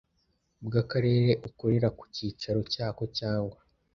[0.65, 3.57] bw Akarere ukorera ku cyicaro cyako cyangwa